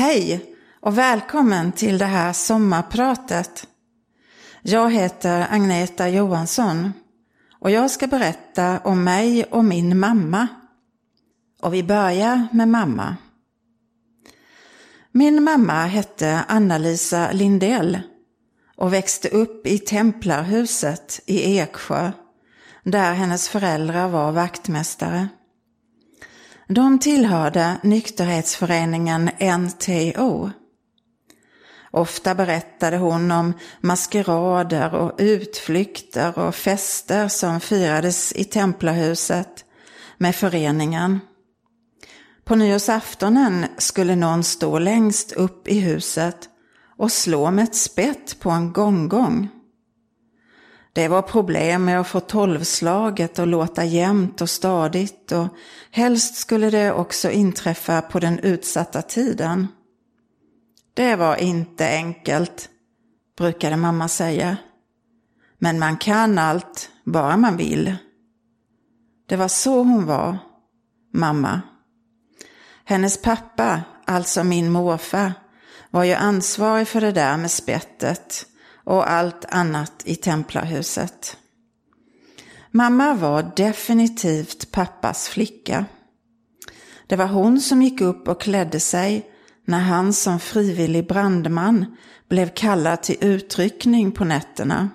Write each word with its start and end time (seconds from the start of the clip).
Hej 0.00 0.54
och 0.80 0.98
välkommen 0.98 1.72
till 1.72 1.98
det 1.98 2.04
här 2.04 2.32
sommarpratet. 2.32 3.66
Jag 4.62 4.92
heter 4.92 5.46
Agneta 5.50 6.08
Johansson 6.08 6.92
och 7.58 7.70
jag 7.70 7.90
ska 7.90 8.06
berätta 8.06 8.78
om 8.78 9.04
mig 9.04 9.44
och 9.44 9.64
min 9.64 9.98
mamma. 9.98 10.48
Och 11.62 11.74
vi 11.74 11.82
börjar 11.82 12.46
med 12.52 12.68
mamma. 12.68 13.16
Min 15.12 15.42
mamma 15.42 15.86
hette 15.86 16.44
Anna-Lisa 16.48 17.32
Lindell 17.32 18.00
och 18.76 18.92
växte 18.92 19.28
upp 19.28 19.66
i 19.66 19.78
Templarhuset 19.78 21.20
i 21.26 21.58
Eksjö, 21.58 22.12
där 22.84 23.12
hennes 23.12 23.48
föräldrar 23.48 24.08
var 24.08 24.32
vaktmästare. 24.32 25.28
De 26.72 26.98
tillhörde 26.98 27.76
nykterhetsföreningen 27.82 29.30
NTO. 29.40 30.50
Ofta 31.90 32.34
berättade 32.34 32.96
hon 32.96 33.30
om 33.30 33.52
maskerader 33.80 34.94
och 34.94 35.12
utflykter 35.18 36.38
och 36.38 36.54
fester 36.54 37.28
som 37.28 37.60
firades 37.60 38.32
i 38.32 38.44
Templarhuset 38.44 39.64
med 40.18 40.34
föreningen. 40.34 41.20
På 42.44 42.54
nyårsaftonen 42.54 43.66
skulle 43.78 44.16
någon 44.16 44.44
stå 44.44 44.78
längst 44.78 45.32
upp 45.32 45.68
i 45.68 45.80
huset 45.80 46.48
och 46.96 47.12
slå 47.12 47.50
med 47.50 47.64
ett 47.64 47.76
spett 47.76 48.40
på 48.40 48.50
en 48.50 48.72
gonggong. 48.72 49.48
Det 50.92 51.08
var 51.08 51.22
problem 51.22 51.84
med 51.84 52.00
att 52.00 52.06
få 52.06 52.20
tolvslaget 52.20 53.38
att 53.38 53.48
låta 53.48 53.84
jämnt 53.84 54.40
och 54.40 54.50
stadigt 54.50 55.32
och 55.32 55.48
helst 55.90 56.34
skulle 56.34 56.70
det 56.70 56.92
också 56.92 57.30
inträffa 57.30 58.02
på 58.02 58.20
den 58.20 58.38
utsatta 58.38 59.02
tiden. 59.02 59.68
Det 60.94 61.16
var 61.16 61.36
inte 61.36 61.88
enkelt, 61.88 62.68
brukade 63.38 63.76
mamma 63.76 64.08
säga. 64.08 64.56
Men 65.58 65.78
man 65.78 65.96
kan 65.96 66.38
allt, 66.38 66.90
bara 67.04 67.36
man 67.36 67.56
vill. 67.56 67.96
Det 69.26 69.36
var 69.36 69.48
så 69.48 69.78
hon 69.78 70.06
var, 70.06 70.38
mamma. 71.12 71.60
Hennes 72.84 73.22
pappa, 73.22 73.82
alltså 74.04 74.44
min 74.44 74.70
morfar, 74.70 75.32
var 75.90 76.04
ju 76.04 76.14
ansvarig 76.14 76.88
för 76.88 77.00
det 77.00 77.12
där 77.12 77.36
med 77.36 77.50
spettet 77.50 78.46
och 78.90 79.10
allt 79.10 79.44
annat 79.44 80.02
i 80.04 80.14
Templarhuset. 80.14 81.36
Mamma 82.70 83.14
var 83.14 83.52
definitivt 83.56 84.70
pappas 84.70 85.28
flicka. 85.28 85.84
Det 87.06 87.16
var 87.16 87.26
hon 87.26 87.60
som 87.60 87.82
gick 87.82 88.00
upp 88.00 88.28
och 88.28 88.40
klädde 88.40 88.80
sig 88.80 89.30
när 89.64 89.78
han 89.78 90.12
som 90.12 90.40
frivillig 90.40 91.06
brandman 91.06 91.96
blev 92.28 92.48
kallad 92.48 93.02
till 93.02 93.16
utryckning 93.20 94.12
på 94.12 94.24
nätterna. 94.24 94.88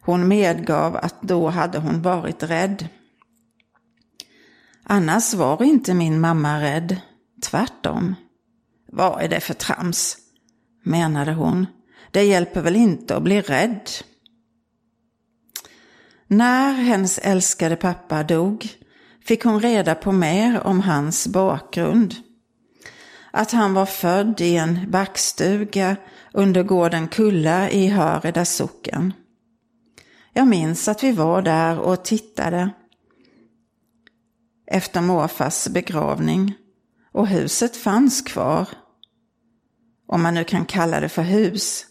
Hon 0.00 0.28
medgav 0.28 0.96
att 0.96 1.22
då 1.22 1.48
hade 1.48 1.78
hon 1.78 2.02
varit 2.02 2.42
rädd. 2.42 2.88
Annars 4.84 5.34
var 5.34 5.62
inte 5.62 5.94
min 5.94 6.20
mamma 6.20 6.60
rädd, 6.60 6.96
tvärtom. 7.42 8.14
Vad 8.92 9.22
är 9.22 9.28
det 9.28 9.40
för 9.40 9.54
trams? 9.54 10.16
menade 10.84 11.32
hon. 11.32 11.66
Det 12.10 12.22
hjälper 12.22 12.60
väl 12.60 12.76
inte 12.76 13.16
att 13.16 13.22
bli 13.22 13.40
rädd? 13.40 13.90
När 16.26 16.72
hennes 16.72 17.18
älskade 17.18 17.76
pappa 17.76 18.22
dog 18.22 18.68
fick 19.24 19.44
hon 19.44 19.60
reda 19.60 19.94
på 19.94 20.12
mer 20.12 20.60
om 20.66 20.80
hans 20.80 21.26
bakgrund. 21.26 22.14
Att 23.30 23.50
han 23.50 23.74
var 23.74 23.86
född 23.86 24.40
i 24.40 24.56
en 24.56 24.90
backstuga 24.90 25.96
under 26.32 26.62
gården 26.62 27.08
Kulla 27.08 27.70
i 27.70 27.88
Höreda 27.88 28.44
socken. 28.44 29.12
Jag 30.32 30.48
minns 30.48 30.88
att 30.88 31.04
vi 31.04 31.12
var 31.12 31.42
där 31.42 31.78
och 31.78 32.04
tittade 32.04 32.70
efter 34.66 35.00
morfars 35.00 35.68
begravning 35.68 36.54
och 37.12 37.26
huset 37.26 37.76
fanns 37.76 38.22
kvar. 38.22 38.68
Om 40.06 40.22
man 40.22 40.34
nu 40.34 40.44
kan 40.44 40.64
kalla 40.64 41.00
det 41.00 41.08
för 41.08 41.22
hus. 41.22 41.86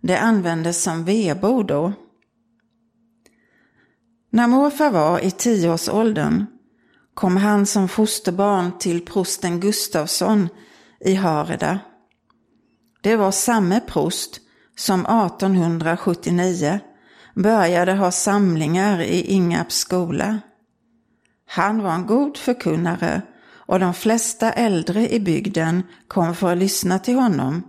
Det 0.00 0.16
användes 0.18 0.82
som 0.82 1.04
vedbod 1.04 1.66
då. 1.66 1.92
När 4.30 4.46
morfar 4.46 4.90
var 4.90 5.24
i 5.24 5.30
tioårsåldern 5.30 6.46
kom 7.14 7.36
han 7.36 7.66
som 7.66 7.88
fosterbarn 7.88 8.78
till 8.78 9.04
prosten 9.04 9.60
Gustavsson 9.60 10.48
i 11.00 11.14
Hareda. 11.14 11.78
Det 13.02 13.16
var 13.16 13.30
samme 13.30 13.80
prost 13.80 14.40
som 14.76 15.00
1879 15.00 16.80
började 17.34 17.92
ha 17.92 18.10
samlingar 18.10 19.00
i 19.00 19.20
Ingarps 19.20 19.76
skola. 19.76 20.38
Han 21.46 21.82
var 21.82 21.92
en 21.92 22.06
god 22.06 22.36
förkunnare 22.36 23.22
och 23.70 23.80
de 23.80 23.94
flesta 23.94 24.52
äldre 24.52 25.08
i 25.08 25.20
bygden 25.20 25.82
kom 26.08 26.34
för 26.34 26.52
att 26.52 26.58
lyssna 26.58 26.98
till 26.98 27.14
honom, 27.14 27.62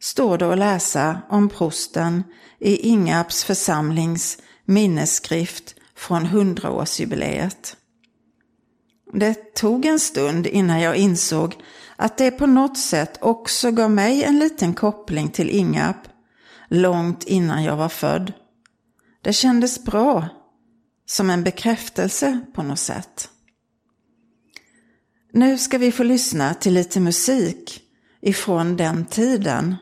står 0.00 0.38
det 0.38 0.52
att 0.52 0.58
läsa 0.58 1.20
om 1.28 1.48
prosten 1.48 2.24
i 2.58 2.76
Ingarps 2.76 3.44
församlings 3.44 4.38
minnesskrift 4.64 5.74
från 5.94 6.26
hundraårsjubileet. 6.26 7.76
Det 9.12 9.54
tog 9.54 9.84
en 9.84 10.00
stund 10.00 10.46
innan 10.46 10.80
jag 10.80 10.96
insåg 10.96 11.56
att 11.96 12.18
det 12.18 12.30
på 12.30 12.46
något 12.46 12.78
sätt 12.78 13.18
också 13.20 13.70
gav 13.70 13.90
mig 13.90 14.24
en 14.24 14.38
liten 14.38 14.74
koppling 14.74 15.28
till 15.28 15.50
Ingarp, 15.50 16.08
långt 16.68 17.24
innan 17.24 17.64
jag 17.64 17.76
var 17.76 17.88
född. 17.88 18.32
Det 19.22 19.32
kändes 19.32 19.84
bra, 19.84 20.28
som 21.06 21.30
en 21.30 21.44
bekräftelse 21.44 22.40
på 22.54 22.62
något 22.62 22.78
sätt. 22.78 23.28
Nu 25.32 25.58
ska 25.58 25.78
vi 25.78 25.92
få 25.92 26.02
lyssna 26.02 26.54
till 26.54 26.74
lite 26.74 27.00
musik 27.00 27.82
ifrån 28.20 28.76
den 28.76 29.04
tiden. 29.04 29.76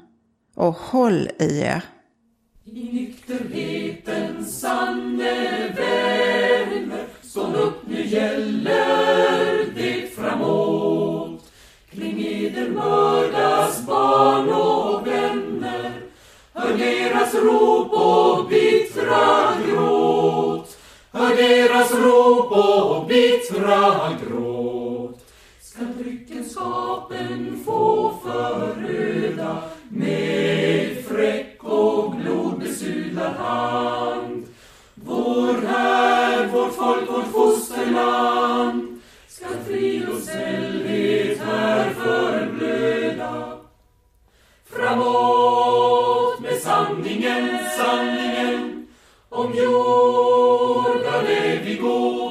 Och 0.58 0.74
håll 0.74 1.28
i 1.38 1.60
er. 1.60 1.82
I 2.64 2.84
nykterhetens 2.92 4.60
sanne 4.60 5.69
vänner 5.76 7.06
Stånd 7.22 7.56
upp, 7.56 7.86
nu 7.86 8.06
gäller 8.06 9.74
det 9.74 10.14
framåt 10.14 11.52
Kring 11.91 12.26
eder 12.26 12.69
mördas 12.69 13.86
barn 13.86 14.48
och 14.48 15.06
vänner 15.06 15.92
Hör 16.52 16.78
deras 16.78 17.34
rop 17.34 17.92
och 17.92 18.48
bittra 18.48 19.54
gråt 19.66 20.78
Hör 21.12 21.36
deras 21.36 21.92
rop 21.92 22.52
och 22.52 23.06
bittra 23.06 24.16
gråt 24.26 25.25
Ska 25.60 25.84
dryckenskapen 25.84 27.62
få 27.64 28.12
föröda 28.22 29.62
med 29.88 31.04
fräck 31.04 31.65
och 31.65 32.10
blodbesudlad 32.10 33.32
hand. 33.34 34.47
Vår 34.94 35.66
här, 35.66 36.47
vårt 36.47 36.75
folk, 36.75 37.10
vårt 37.10 37.32
fosterland 37.32 39.00
ska 39.28 39.47
frid 39.66 40.09
och 40.09 40.19
sällhet 40.19 41.38
här 41.41 41.91
förblöda. 41.91 43.59
Framåt 44.66 46.41
med 46.41 46.59
sanningen, 46.62 47.59
sanningen 47.78 48.87
om 49.28 49.55
jorda 49.55 51.22
det 51.22 51.60
vi 51.65 51.75
går, 51.75 52.27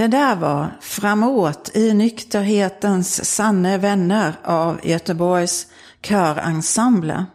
Det 0.00 0.08
där 0.08 0.36
var 0.36 0.76
Framåt 0.80 1.70
i 1.74 1.94
nykterhetens 1.94 3.24
sanne 3.34 3.78
vänner 3.78 4.34
av 4.44 4.80
Göteborgs 4.82 5.66
körensemble. 6.02 7.26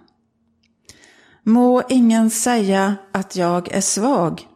Må 1.43 1.83
ingen 1.89 2.29
säga 2.29 2.95
att 3.11 3.35
jag 3.35 3.71
är 3.71 3.81
svag, 3.81 4.47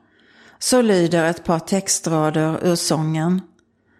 så 0.59 0.81
lyder 0.81 1.25
ett 1.25 1.43
par 1.43 1.59
textrader 1.59 2.67
ur 2.67 2.75
sången 2.75 3.41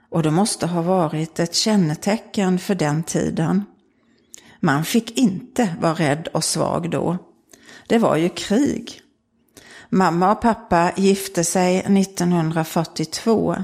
och 0.09 0.23
det 0.23 0.31
måste 0.31 0.67
ha 0.67 0.81
varit 0.81 1.39
ett 1.39 1.55
kännetecken 1.55 2.59
för 2.59 2.75
den 2.75 3.03
tiden. 3.03 3.65
Man 4.59 4.85
fick 4.85 5.17
inte 5.17 5.75
vara 5.81 5.93
rädd 5.93 6.27
och 6.33 6.43
svag 6.43 6.89
då. 6.89 7.17
Det 7.87 7.97
var 7.97 8.15
ju 8.15 8.29
krig. 8.29 9.01
Mamma 9.89 10.31
och 10.31 10.41
pappa 10.41 10.91
gifte 10.95 11.43
sig 11.43 11.77
1942 11.77 13.55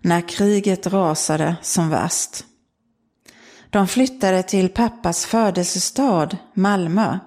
när 0.00 0.28
kriget 0.28 0.86
rasade 0.86 1.56
som 1.62 1.90
värst. 1.90 2.44
De 3.70 3.88
flyttade 3.88 4.42
till 4.42 4.68
pappas 4.68 5.26
födelsestad 5.26 6.36
Malmö 6.54 7.18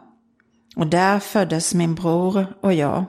och 0.75 0.87
där 0.87 1.19
föddes 1.19 1.73
min 1.73 1.95
bror 1.95 2.57
och 2.61 2.73
jag. 2.73 3.05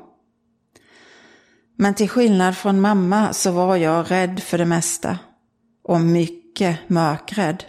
Men 1.77 1.95
till 1.95 2.09
skillnad 2.09 2.57
från 2.57 2.81
mamma 2.81 3.33
så 3.33 3.51
var 3.51 3.77
jag 3.77 4.11
rädd 4.11 4.41
för 4.41 4.59
det 4.59 4.65
mesta 4.65 5.19
och 5.85 6.01
mycket 6.01 6.89
mörkrädd. 6.89 7.65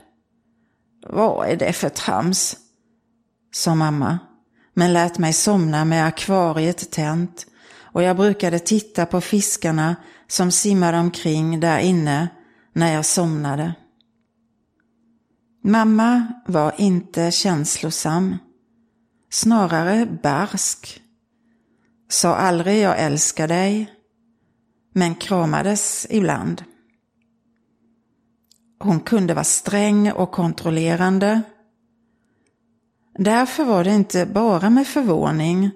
Vad 1.09 1.47
är 1.49 1.55
det 1.55 1.73
för 1.73 1.89
trams? 1.89 2.57
sa 3.53 3.75
mamma, 3.75 4.19
men 4.73 4.93
lät 4.93 5.17
mig 5.17 5.33
somna 5.33 5.85
med 5.85 6.05
akvariet 6.05 6.91
tänt 6.91 7.45
och 7.81 8.03
jag 8.03 8.17
brukade 8.17 8.59
titta 8.59 9.05
på 9.05 9.21
fiskarna 9.21 9.95
som 10.27 10.51
simmade 10.51 10.97
omkring 10.97 11.59
där 11.59 11.79
inne 11.79 12.29
när 12.73 12.93
jag 12.93 13.05
somnade. 13.05 13.73
Mamma 15.63 16.27
var 16.47 16.73
inte 16.77 17.31
känslosam, 17.31 18.37
snarare 19.29 20.19
barsk. 20.23 21.01
Sa 22.09 22.35
aldrig 22.35 22.81
jag 22.81 22.99
älskar 22.99 23.47
dig, 23.47 23.93
men 24.93 25.15
kramades 25.15 26.07
ibland. 26.09 26.63
Hon 28.79 28.99
kunde 28.99 29.33
vara 29.33 29.43
sträng 29.43 30.11
och 30.11 30.31
kontrollerande. 30.31 31.41
Därför 33.17 33.65
var 33.65 33.83
det 33.83 33.93
inte 33.93 34.25
bara 34.25 34.69
med 34.69 34.87
förvåning, 34.87 35.71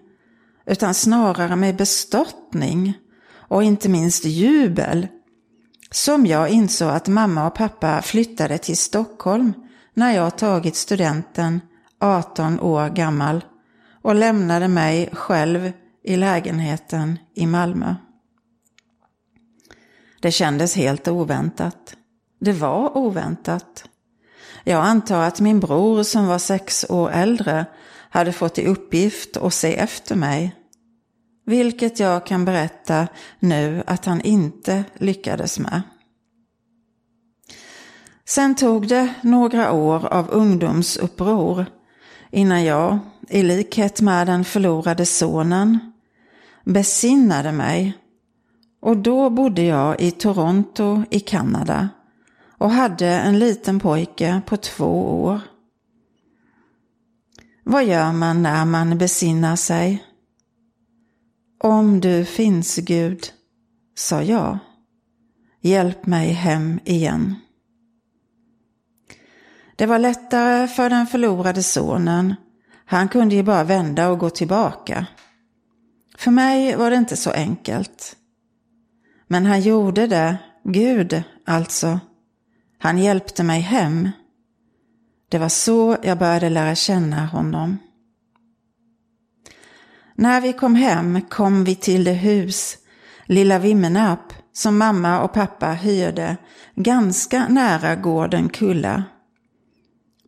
utan 0.66 0.94
snarare 0.94 1.56
med 1.56 1.76
bestörtning 1.76 2.94
och 3.50 3.64
inte 3.64 3.90
minst 3.90 4.26
jubel 4.26 5.08
som 5.92 6.26
jag 6.26 6.50
insåg 6.50 6.90
att 6.90 7.08
mamma 7.08 7.48
och 7.48 7.56
pappa 7.56 8.02
flyttade 8.02 8.58
till 8.58 8.78
Stockholm 8.78 9.54
när 9.94 10.16
jag 10.16 10.38
tagit 10.38 10.76
studenten 10.76 11.62
18 12.00 12.60
år 12.60 12.90
gammal 12.90 13.44
och 14.02 14.16
lämnade 14.16 14.68
mig 14.68 15.10
själv 15.14 15.72
i 16.04 16.16
lägenheten 16.16 17.20
i 17.36 17.46
Malmö. 17.46 17.96
Det 20.22 20.32
kändes 20.32 20.76
helt 20.76 21.08
oväntat. 21.08 21.96
Det 22.40 22.54
var 22.54 22.98
oväntat. 22.98 23.90
Jag 24.64 24.86
antar 24.86 25.22
att 25.22 25.40
min 25.40 25.60
bror 25.60 26.04
som 26.04 26.28
var 26.28 26.40
sex 26.40 26.86
år 26.90 27.12
äldre 27.12 27.66
hade 28.10 28.32
fått 28.32 28.58
i 28.58 28.66
uppgift 28.66 29.38
att 29.38 29.54
se 29.54 29.76
efter 29.76 30.16
mig. 30.16 30.56
Vilket 31.50 32.00
jag 32.00 32.26
kan 32.26 32.46
berätta 32.46 33.08
nu 33.40 33.84
att 33.88 34.06
han 34.06 34.22
inte 34.22 34.84
lyckades 34.98 35.60
med. 35.60 35.82
Sen 38.26 38.56
tog 38.56 38.88
det 38.88 39.14
några 39.22 39.72
år 39.72 40.06
av 40.06 40.30
ungdomsuppror 40.30 41.66
innan 42.32 42.64
jag, 42.64 43.00
i 43.30 43.44
likhet 43.44 44.02
med 44.02 44.28
den 44.28 44.46
förlorade 44.46 45.06
sonen, 45.06 45.80
besinnade 46.64 47.52
mig. 47.52 47.94
Och 48.82 48.98
då 48.98 49.30
bodde 49.30 49.64
jag 49.64 50.02
i 50.02 50.12
Toronto 50.12 51.04
i 51.10 51.20
Kanada 51.20 51.90
och 52.58 52.72
hade 52.72 53.08
en 53.08 53.40
liten 53.40 53.80
pojke 53.80 54.42
på 54.46 54.58
två 54.58 55.24
år. 55.24 55.42
Vad 57.64 57.86
gör 57.86 58.12
man 58.12 58.44
när 58.44 58.66
man 58.66 58.98
besinnar 58.98 59.56
sig? 59.56 60.04
Om 61.64 62.00
du 62.00 62.26
finns 62.26 62.76
Gud, 62.76 63.34
sa 63.96 64.24
jag, 64.24 64.58
hjälp 65.62 66.06
mig 66.06 66.32
hem 66.32 66.80
igen. 66.86 67.36
Det 69.76 69.86
var 69.86 70.00
lättare 70.00 70.68
för 70.68 70.90
den 70.90 71.08
förlorade 71.08 71.64
sonen. 71.64 72.36
Han 72.86 73.08
kunde 73.08 73.36
ju 73.36 73.44
bara 73.44 73.64
vända 73.64 74.10
och 74.10 74.20
gå 74.20 74.30
tillbaka. 74.30 75.06
För 76.18 76.32
mig 76.32 76.76
var 76.76 76.90
det 76.90 76.96
inte 76.96 77.18
så 77.18 77.32
enkelt. 77.32 78.16
Men 79.28 79.46
han 79.46 79.62
gjorde 79.62 80.08
det, 80.08 80.38
Gud 80.64 81.24
alltså. 81.46 82.00
Han 82.78 82.98
hjälpte 82.98 83.44
mig 83.44 83.62
hem. 83.62 84.10
Det 85.30 85.38
var 85.38 85.50
så 85.50 85.98
jag 86.04 86.18
började 86.18 86.50
lära 86.50 86.76
känna 86.76 87.26
honom. 87.26 87.78
När 90.20 90.42
vi 90.42 90.54
kom 90.54 90.76
hem 90.76 91.22
kom 91.22 91.64
vi 91.64 91.76
till 91.76 92.04
det 92.04 92.14
hus, 92.14 92.78
lilla 93.26 93.60
Vimmenarp, 93.60 94.34
som 94.54 94.78
mamma 94.78 95.22
och 95.22 95.34
pappa 95.34 95.72
hyrde 95.72 96.38
ganska 96.76 97.48
nära 97.48 97.96
gården 97.96 98.50
Kulla. 98.50 99.04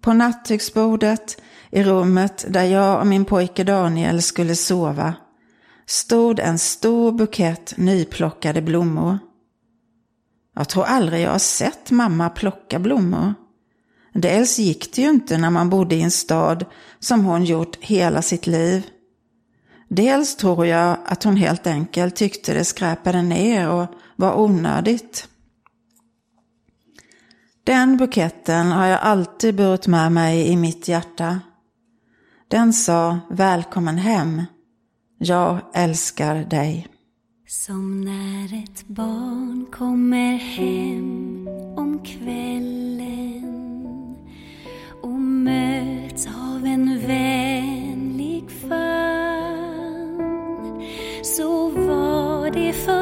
På 0.01 0.13
nattduksbordet 0.13 1.41
i 1.71 1.83
rummet 1.83 2.45
där 2.49 2.63
jag 2.63 2.99
och 2.99 3.07
min 3.07 3.25
pojke 3.25 3.63
Daniel 3.63 4.21
skulle 4.21 4.55
sova 4.55 5.13
stod 5.85 6.39
en 6.39 6.59
stor 6.59 7.11
bukett 7.11 7.73
nyplockade 7.77 8.61
blommor. 8.61 9.19
Jag 10.55 10.69
tror 10.69 10.83
aldrig 10.83 11.21
jag 11.21 11.31
har 11.31 11.39
sett 11.39 11.91
mamma 11.91 12.29
plocka 12.29 12.79
blommor. 12.79 13.33
Dels 14.13 14.59
gick 14.59 14.95
det 14.95 15.01
ju 15.01 15.09
inte 15.09 15.37
när 15.37 15.49
man 15.49 15.69
bodde 15.69 15.95
i 15.95 16.01
en 16.01 16.11
stad 16.11 16.65
som 16.99 17.25
hon 17.25 17.45
gjort 17.45 17.77
hela 17.81 18.21
sitt 18.21 18.47
liv. 18.47 18.89
Dels 19.95 20.35
tror 20.35 20.65
jag 20.65 20.97
att 21.05 21.23
hon 21.23 21.35
helt 21.35 21.67
enkelt 21.67 22.15
tyckte 22.15 22.53
det 22.53 22.65
skräpade 22.65 23.21
ner 23.21 23.69
och 23.69 23.87
var 24.15 24.39
onödigt. 24.39 25.27
Den 27.63 27.97
buketten 27.97 28.67
har 28.67 28.85
jag 28.85 28.99
alltid 28.99 29.55
burit 29.55 29.87
med 29.87 30.11
mig 30.11 30.47
i 30.47 30.57
mitt 30.57 30.87
hjärta. 30.87 31.39
Den 32.47 32.73
sa 32.73 33.19
välkommen 33.29 33.97
hem. 33.97 34.43
Jag 35.17 35.59
älskar 35.73 36.35
dig. 36.35 36.87
Som 37.47 38.01
när 38.01 38.63
ett 38.63 38.87
barn 38.87 39.65
kommer 39.71 40.35
hem 40.35 41.47
om 41.77 41.99
kvällen 42.05 43.45
och 45.01 45.19
möts 45.19 46.27
av 46.27 46.65
en 46.65 47.07
vänlig 47.07 48.51
famn 48.51 49.40
så 51.23 51.69
var 51.69 52.49
det 52.49 52.73
för 52.73 53.00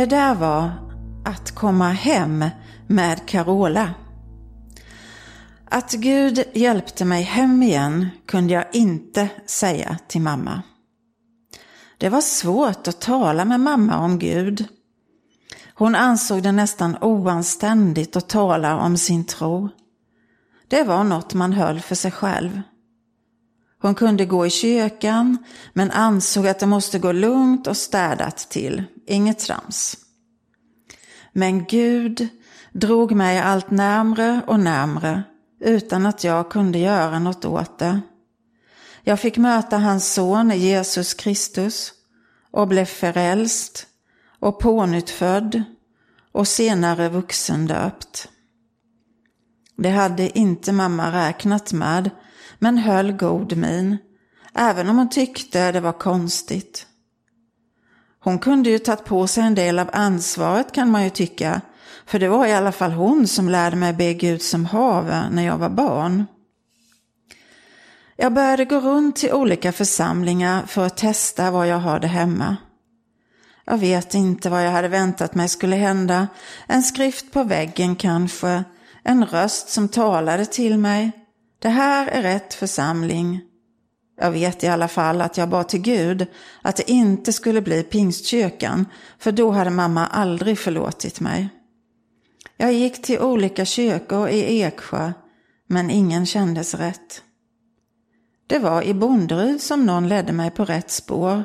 Det 0.00 0.06
där 0.06 0.34
var 0.34 0.72
att 1.24 1.50
komma 1.50 1.88
hem 1.88 2.44
med 2.86 3.26
Carola. 3.26 3.94
Att 5.64 5.92
Gud 5.92 6.44
hjälpte 6.54 7.04
mig 7.04 7.22
hem 7.22 7.62
igen 7.62 8.08
kunde 8.26 8.54
jag 8.54 8.64
inte 8.72 9.28
säga 9.46 9.98
till 10.08 10.20
mamma. 10.20 10.62
Det 11.98 12.08
var 12.08 12.20
svårt 12.20 12.88
att 12.88 13.00
tala 13.00 13.44
med 13.44 13.60
mamma 13.60 13.98
om 13.98 14.18
Gud. 14.18 14.64
Hon 15.74 15.94
ansåg 15.94 16.42
det 16.42 16.52
nästan 16.52 16.96
oanständigt 17.00 18.16
att 18.16 18.28
tala 18.28 18.78
om 18.78 18.96
sin 18.96 19.24
tro. 19.24 19.68
Det 20.68 20.82
var 20.82 21.04
något 21.04 21.34
man 21.34 21.52
höll 21.52 21.80
för 21.80 21.94
sig 21.94 22.10
själv. 22.10 22.62
Hon 23.82 23.94
kunde 23.94 24.24
gå 24.24 24.46
i 24.46 24.50
kyrkan 24.50 25.38
men 25.72 25.90
ansåg 25.90 26.48
att 26.48 26.58
det 26.58 26.66
måste 26.66 26.98
gå 26.98 27.12
lugnt 27.12 27.66
och 27.66 27.76
städat 27.76 28.36
till, 28.36 28.84
inget 29.10 29.38
trams. 29.38 29.96
Men 31.32 31.64
Gud 31.64 32.28
drog 32.72 33.12
mig 33.12 33.38
allt 33.38 33.70
närmre 33.70 34.42
och 34.46 34.60
närmre 34.60 35.22
utan 35.60 36.06
att 36.06 36.24
jag 36.24 36.50
kunde 36.50 36.78
göra 36.78 37.18
något 37.18 37.44
åt 37.44 37.78
det. 37.78 38.00
Jag 39.02 39.20
fick 39.20 39.36
möta 39.36 39.78
hans 39.78 40.14
son 40.14 40.50
Jesus 40.50 41.14
Kristus 41.14 41.92
och 42.50 42.68
blev 42.68 42.84
förälst 42.84 43.86
och 44.40 44.60
pånyttfödd 44.60 45.62
och 46.32 46.48
senare 46.48 47.08
vuxendöpt. 47.08 48.28
Det 49.76 49.90
hade 49.90 50.38
inte 50.38 50.72
mamma 50.72 51.12
räknat 51.12 51.72
med, 51.72 52.10
men 52.58 52.78
höll 52.78 53.12
god 53.12 53.56
min, 53.56 53.96
även 54.54 54.88
om 54.88 54.98
hon 54.98 55.10
tyckte 55.10 55.72
det 55.72 55.80
var 55.80 55.92
konstigt. 55.92 56.86
Hon 58.22 58.38
kunde 58.38 58.70
ju 58.70 58.78
tagit 58.78 59.04
på 59.04 59.26
sig 59.26 59.44
en 59.44 59.54
del 59.54 59.78
av 59.78 59.90
ansvaret 59.92 60.72
kan 60.72 60.90
man 60.90 61.04
ju 61.04 61.10
tycka, 61.10 61.60
för 62.06 62.18
det 62.18 62.28
var 62.28 62.46
i 62.46 62.52
alla 62.52 62.72
fall 62.72 62.92
hon 62.92 63.26
som 63.26 63.48
lärde 63.48 63.76
mig 63.76 63.92
be 63.92 64.14
Gud 64.14 64.42
som 64.42 64.64
have 64.66 65.28
när 65.30 65.46
jag 65.46 65.58
var 65.58 65.68
barn. 65.68 66.26
Jag 68.16 68.32
började 68.32 68.64
gå 68.64 68.80
runt 68.80 69.16
till 69.16 69.32
olika 69.32 69.72
församlingar 69.72 70.66
för 70.66 70.86
att 70.86 70.96
testa 70.96 71.50
vad 71.50 71.68
jag 71.68 71.78
hade 71.78 72.06
hemma. 72.06 72.56
Jag 73.64 73.78
vet 73.78 74.14
inte 74.14 74.50
vad 74.50 74.66
jag 74.66 74.70
hade 74.70 74.88
väntat 74.88 75.34
mig 75.34 75.48
skulle 75.48 75.76
hända. 75.76 76.28
En 76.66 76.82
skrift 76.82 77.32
på 77.32 77.44
väggen 77.44 77.96
kanske. 77.96 78.64
En 79.02 79.26
röst 79.26 79.68
som 79.68 79.88
talade 79.88 80.46
till 80.46 80.78
mig. 80.78 81.12
Det 81.58 81.68
här 81.68 82.06
är 82.06 82.22
rätt 82.22 82.54
församling. 82.54 83.40
Jag 84.22 84.30
vet 84.30 84.64
i 84.64 84.66
alla 84.66 84.88
fall 84.88 85.20
att 85.20 85.36
jag 85.36 85.48
bad 85.48 85.68
till 85.68 85.80
Gud 85.80 86.26
att 86.62 86.76
det 86.76 86.90
inte 86.90 87.32
skulle 87.32 87.60
bli 87.60 87.82
pingstkyrkan, 87.82 88.86
för 89.18 89.32
då 89.32 89.50
hade 89.50 89.70
mamma 89.70 90.06
aldrig 90.06 90.58
förlåtit 90.58 91.20
mig. 91.20 91.48
Jag 92.56 92.72
gick 92.72 93.02
till 93.02 93.18
olika 93.18 93.64
kyrkor 93.64 94.28
i 94.28 94.62
Eksjö, 94.62 95.12
men 95.66 95.90
ingen 95.90 96.26
kändes 96.26 96.74
rätt. 96.74 97.22
Det 98.46 98.58
var 98.58 98.82
i 98.82 98.94
Bonderud 98.94 99.60
som 99.60 99.86
någon 99.86 100.08
ledde 100.08 100.32
mig 100.32 100.50
på 100.50 100.64
rätt 100.64 100.90
spår. 100.90 101.44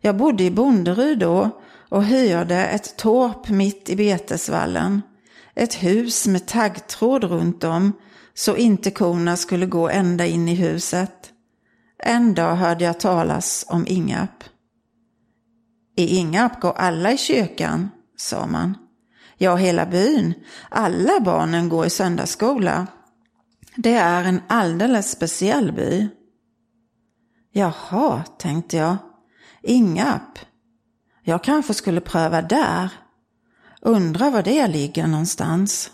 Jag 0.00 0.16
bodde 0.16 0.44
i 0.44 0.50
Bonderud 0.50 1.18
då 1.18 1.60
och 1.88 2.04
hyrde 2.04 2.66
ett 2.66 2.96
torp 2.96 3.48
mitt 3.48 3.90
i 3.90 3.96
betesvallen. 3.96 5.02
Ett 5.54 5.74
hus 5.74 6.26
med 6.26 6.46
taggtråd 6.46 7.24
runt 7.24 7.64
om 7.64 7.92
så 8.34 8.56
inte 8.56 8.90
korna 8.90 9.36
skulle 9.36 9.66
gå 9.66 9.88
ända 9.88 10.26
in 10.26 10.48
i 10.48 10.54
huset. 10.54 11.32
En 12.08 12.34
dag 12.34 12.56
hörde 12.56 12.84
jag 12.84 13.00
talas 13.00 13.64
om 13.68 13.86
Ingarp. 13.86 14.44
I 15.96 16.16
Ingarp 16.16 16.60
går 16.60 16.72
alla 16.72 17.12
i 17.12 17.16
kyrkan, 17.18 17.90
sa 18.16 18.46
man. 18.46 18.74
Ja, 19.38 19.56
hela 19.56 19.86
byn. 19.86 20.34
Alla 20.68 21.20
barnen 21.20 21.68
går 21.68 21.86
i 21.86 21.90
söndagsskola. 21.90 22.86
Det 23.76 23.94
är 23.94 24.24
en 24.24 24.40
alldeles 24.48 25.10
speciell 25.10 25.72
by. 25.72 26.08
Jaha, 27.52 28.24
tänkte 28.38 28.76
jag. 28.76 28.96
Ingarp. 29.62 30.38
Jag 31.22 31.44
kanske 31.44 31.74
skulle 31.74 32.00
pröva 32.00 32.42
där. 32.42 32.92
Undrar 33.80 34.30
var 34.30 34.42
det 34.42 34.66
ligger 34.66 35.06
någonstans. 35.06 35.90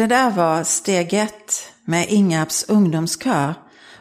Det 0.00 0.06
där 0.06 0.30
var 0.30 0.64
steg 0.64 1.14
ett 1.14 1.72
med 1.84 2.06
Ingarps 2.08 2.64
ungdomskör 2.68 3.54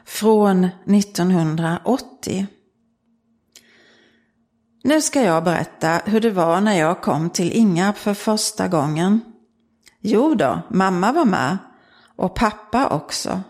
från 0.05 0.63
1980. 0.63 2.47
Nu 4.83 5.01
ska 5.01 5.21
jag 5.21 5.43
berätta 5.43 6.01
hur 6.05 6.21
det 6.21 6.29
var 6.29 6.61
när 6.61 6.73
jag 6.73 7.01
kom 7.01 7.29
till 7.29 7.51
Ingarp 7.51 7.97
för 7.97 8.13
första 8.13 8.67
gången. 8.67 9.21
Jo 10.01 10.35
då, 10.35 10.61
mamma 10.69 11.11
var 11.11 11.25
med 11.25 11.57
och 12.15 12.35
pappa 12.35 12.87
också. 12.87 13.41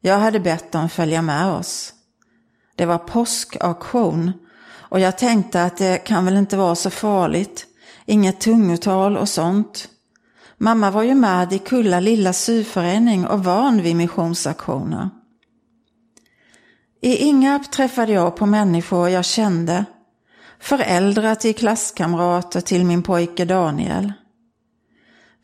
Jag 0.00 0.18
hade 0.18 0.40
bett 0.40 0.72
dem 0.72 0.88
följa 0.88 1.22
med 1.22 1.46
oss. 1.52 1.92
Det 2.76 2.86
var 2.86 2.98
påskauktion 2.98 4.32
och 4.66 5.00
jag 5.00 5.18
tänkte 5.18 5.64
att 5.64 5.76
det 5.76 5.98
kan 5.98 6.24
väl 6.24 6.36
inte 6.36 6.56
vara 6.56 6.74
så 6.74 6.90
farligt. 6.90 7.66
Inget 8.06 8.40
tungotal 8.40 9.16
och 9.16 9.28
sånt. 9.28 9.88
Mamma 10.62 10.90
var 10.90 11.02
ju 11.02 11.14
med 11.14 11.52
i 11.52 11.58
Kulla 11.58 12.00
lilla 12.00 12.32
syförening 12.32 13.26
och 13.26 13.44
van 13.44 13.82
vid 13.82 13.96
missionsaktioner. 13.96 15.10
I 17.00 17.16
Ingarp 17.16 17.70
träffade 17.70 18.12
jag 18.12 18.36
på 18.36 18.46
människor 18.46 19.08
jag 19.08 19.24
kände. 19.24 19.84
Föräldrar 20.58 21.34
till 21.34 21.54
klasskamrater 21.54 22.60
till 22.60 22.84
min 22.84 23.02
pojke 23.02 23.44
Daniel. 23.44 24.12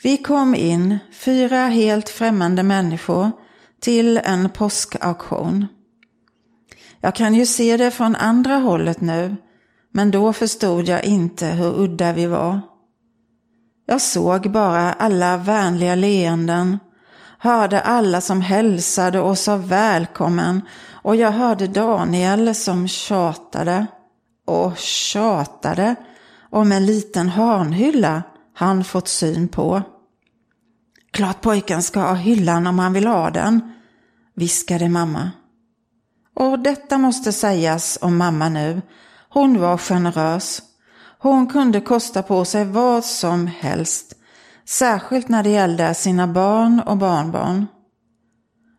Vi 0.02 0.16
kom 0.16 0.54
in, 0.54 0.98
fyra 1.12 1.66
helt 1.66 2.08
främmande 2.08 2.62
människor, 2.62 3.30
till 3.80 4.20
en 4.24 4.50
påskauktion. 4.50 5.66
Jag 7.00 7.14
kan 7.14 7.34
ju 7.34 7.46
se 7.46 7.76
det 7.76 7.90
från 7.90 8.16
andra 8.16 8.56
hållet 8.56 9.00
nu, 9.00 9.36
men 9.92 10.10
då 10.10 10.32
förstod 10.32 10.88
jag 10.88 11.04
inte 11.04 11.46
hur 11.46 11.80
udda 11.80 12.12
vi 12.12 12.26
var. 12.26 12.60
Jag 13.86 14.00
såg 14.00 14.50
bara 14.50 14.92
alla 14.92 15.36
vänliga 15.36 15.94
leenden, 15.94 16.78
hörde 17.38 17.80
alla 17.80 18.20
som 18.20 18.40
hälsade 18.40 19.20
och 19.20 19.38
sa 19.38 19.56
välkommen 19.56 20.62
och 20.90 21.16
jag 21.16 21.30
hörde 21.30 21.66
Daniel 21.66 22.54
som 22.54 22.88
tjatade 22.88 23.86
och 24.46 24.76
tjatade 24.78 25.94
om 26.50 26.72
en 26.72 26.86
liten 26.86 27.28
hörnhylla 27.28 28.22
han 28.54 28.84
fått 28.84 29.08
syn 29.08 29.48
på. 29.48 29.82
Klart 31.10 31.40
pojken 31.40 31.82
ska 31.82 32.00
ha 32.00 32.14
hyllan 32.14 32.66
om 32.66 32.78
han 32.78 32.92
vill 32.92 33.06
ha 33.06 33.30
den, 33.30 33.72
viskade 34.34 34.88
mamma. 34.88 35.30
Och 36.34 36.58
detta 36.58 36.98
måste 36.98 37.32
sägas 37.32 37.98
om 38.00 38.16
mamma 38.16 38.48
nu. 38.48 38.82
Hon 39.28 39.60
var 39.60 39.78
generös. 39.78 40.62
Hon 41.26 41.46
kunde 41.46 41.80
kosta 41.80 42.22
på 42.22 42.44
sig 42.44 42.64
vad 42.64 43.04
som 43.04 43.46
helst, 43.46 44.14
särskilt 44.64 45.28
när 45.28 45.42
det 45.42 45.50
gällde 45.50 45.94
sina 45.94 46.26
barn 46.26 46.80
och 46.80 46.96
barnbarn. 46.96 47.66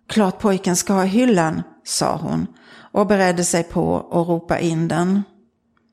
Klart 0.09 0.39
pojken 0.39 0.75
ska 0.75 0.93
ha 0.93 1.03
hyllan, 1.03 1.63
sa 1.83 2.15
hon 2.15 2.47
och 2.91 3.07
beredde 3.07 3.43
sig 3.43 3.63
på 3.63 3.97
att 3.97 4.27
ropa 4.27 4.59
in 4.59 4.87
den. 4.87 5.23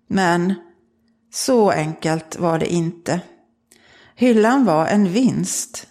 Men 0.08 0.54
så 1.32 1.70
enkelt 1.70 2.38
var 2.38 2.58
det 2.58 2.72
inte. 2.72 3.20
Hyllan 4.14 4.64
var 4.64 4.86
en 4.86 5.12
vinst. 5.12 5.86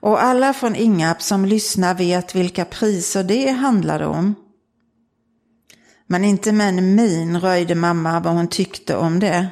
Och 0.00 0.22
alla 0.22 0.52
från 0.52 0.76
Ingarp 0.76 1.22
som 1.22 1.44
lyssnar 1.44 1.94
vet 1.94 2.34
vilka 2.34 2.64
priser 2.64 3.24
det 3.24 3.50
handlade 3.50 4.06
om. 4.06 4.34
Men 6.06 6.24
inte 6.24 6.52
med 6.52 6.68
en 6.68 6.94
min 6.94 7.40
röjde 7.40 7.74
mamma 7.74 8.20
vad 8.20 8.34
hon 8.34 8.48
tyckte 8.48 8.96
om 8.96 9.20
det. 9.20 9.50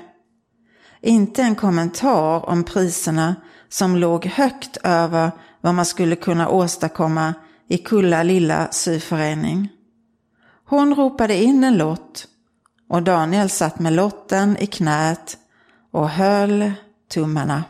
Inte 1.03 1.43
en 1.43 1.55
kommentar 1.55 2.49
om 2.49 2.65
priserna 2.65 3.37
som 3.69 3.97
låg 3.97 4.27
högt 4.27 4.77
över 4.85 5.31
vad 5.61 5.75
man 5.75 5.87
skulle 5.87 6.17
kunna 6.17 6.49
åstadkomma 6.49 7.35
i 7.69 7.79
Kulla 7.79 8.23
lilla 8.23 8.69
syförening. 8.71 9.69
Hon 10.65 10.95
ropade 10.95 11.43
in 11.43 11.65
en 11.65 11.79
lott 11.79 12.27
och 12.89 13.03
Daniel 13.03 13.51
satt 13.51 13.79
med 13.79 13.93
lotten 13.93 14.57
i 14.57 14.67
knät 14.67 15.39
och 15.91 16.09
höll 16.09 16.73
tummarna. 17.13 17.65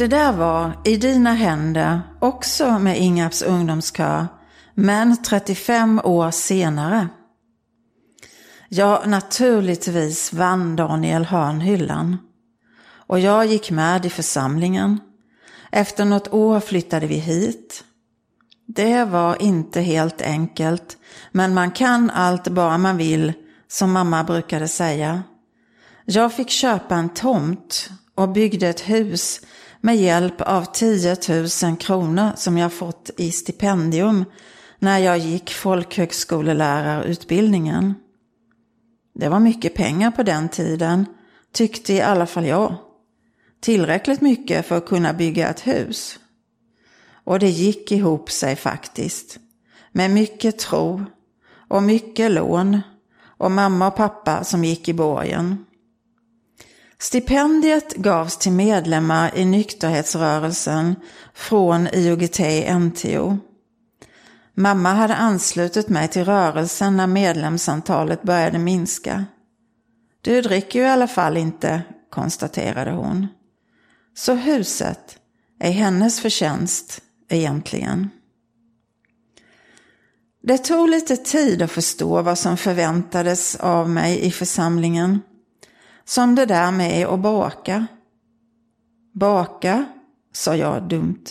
Det 0.00 0.06
där 0.06 0.32
var 0.32 0.72
I 0.84 0.96
dina 0.96 1.32
händer, 1.32 2.00
också 2.20 2.78
med 2.78 3.00
Ingarps 3.00 3.42
ungdomskör, 3.42 4.26
men 4.74 5.22
35 5.22 6.00
år 6.04 6.30
senare. 6.30 7.08
Ja, 8.68 9.02
naturligtvis 9.06 10.32
vann 10.32 10.76
Daniel 10.76 11.24
Hörn 11.24 11.60
hyllan. 11.60 12.18
Och 13.06 13.20
jag 13.20 13.46
gick 13.46 13.70
med 13.70 14.06
i 14.06 14.10
församlingen. 14.10 15.00
Efter 15.72 16.04
något 16.04 16.32
år 16.32 16.60
flyttade 16.60 17.06
vi 17.06 17.16
hit. 17.16 17.84
Det 18.66 19.04
var 19.04 19.42
inte 19.42 19.80
helt 19.80 20.22
enkelt, 20.22 20.96
men 21.32 21.54
man 21.54 21.70
kan 21.70 22.10
allt 22.10 22.48
bara 22.48 22.78
man 22.78 22.96
vill, 22.96 23.32
som 23.68 23.92
mamma 23.92 24.24
brukade 24.24 24.68
säga. 24.68 25.22
Jag 26.04 26.32
fick 26.32 26.50
köpa 26.50 26.94
en 26.94 27.08
tomt 27.08 27.90
och 28.14 28.28
byggde 28.28 28.68
ett 28.68 28.80
hus 28.80 29.40
med 29.80 29.96
hjälp 29.96 30.40
av 30.40 30.64
10 30.64 31.16
000 31.62 31.76
kronor 31.76 32.32
som 32.36 32.58
jag 32.58 32.72
fått 32.72 33.10
i 33.16 33.32
stipendium 33.32 34.24
när 34.78 34.98
jag 34.98 35.18
gick 35.18 35.50
folkhögskolelärarutbildningen. 35.50 37.94
Det 39.14 39.28
var 39.28 39.40
mycket 39.40 39.74
pengar 39.74 40.10
på 40.10 40.22
den 40.22 40.48
tiden, 40.48 41.06
tyckte 41.52 41.92
i 41.92 42.00
alla 42.00 42.26
fall 42.26 42.46
jag. 42.46 42.74
Tillräckligt 43.60 44.20
mycket 44.20 44.66
för 44.66 44.76
att 44.76 44.86
kunna 44.86 45.12
bygga 45.12 45.48
ett 45.48 45.66
hus. 45.66 46.18
Och 47.24 47.38
det 47.38 47.48
gick 47.48 47.92
ihop 47.92 48.30
sig 48.30 48.56
faktiskt. 48.56 49.38
Med 49.92 50.10
mycket 50.10 50.58
tro 50.58 51.04
och 51.68 51.82
mycket 51.82 52.30
lån 52.30 52.80
och 53.22 53.50
mamma 53.50 53.86
och 53.86 53.96
pappa 53.96 54.44
som 54.44 54.64
gick 54.64 54.88
i 54.88 54.94
borgen. 54.94 55.64
Stipendiet 57.02 57.94
gavs 57.94 58.36
till 58.36 58.52
medlemmar 58.52 59.30
i 59.34 59.44
nykterhetsrörelsen 59.44 60.96
från 61.34 61.88
IOGT-NTO. 61.88 63.38
Mamma 64.54 64.92
hade 64.92 65.14
anslutit 65.14 65.88
mig 65.88 66.08
till 66.08 66.24
rörelsen 66.24 66.96
när 66.96 67.06
medlemsantalet 67.06 68.22
började 68.22 68.58
minska. 68.58 69.24
Du 70.20 70.42
dricker 70.42 70.78
ju 70.78 70.84
i 70.84 70.88
alla 70.88 71.08
fall 71.08 71.36
inte, 71.36 71.82
konstaterade 72.10 72.90
hon. 72.90 73.26
Så 74.14 74.34
huset 74.34 75.18
är 75.60 75.70
hennes 75.70 76.20
förtjänst 76.20 77.00
egentligen. 77.28 78.10
Det 80.42 80.58
tog 80.58 80.88
lite 80.88 81.16
tid 81.16 81.62
att 81.62 81.70
förstå 81.70 82.22
vad 82.22 82.38
som 82.38 82.56
förväntades 82.56 83.56
av 83.56 83.90
mig 83.90 84.20
i 84.20 84.30
församlingen. 84.30 85.20
Som 86.04 86.34
det 86.34 86.46
där 86.46 86.70
med 86.70 87.06
att 87.06 87.20
baka. 87.20 87.86
Baka, 89.14 89.86
sa 90.32 90.56
jag 90.56 90.82
dumt. 90.82 91.24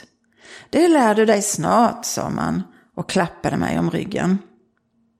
Det 0.70 0.88
lär 0.88 1.16
du 1.16 1.26
dig 1.26 1.42
snart, 1.42 2.06
sa 2.06 2.30
man 2.30 2.64
och 2.96 3.10
klappade 3.10 3.58
mig 3.58 3.80
om 3.80 3.92
ryggen. 3.92 4.38